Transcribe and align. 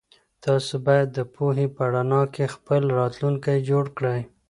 تاسو 0.45 0.73
بايد 0.85 1.07
د 1.13 1.19
پوهي 1.35 1.67
په 1.75 1.83
رڼا 1.93 2.23
کي 2.33 2.45
خپل 2.55 2.81
راتلونکی 2.99 3.57
جوړ 3.69 3.85
کړئ. 3.97 4.21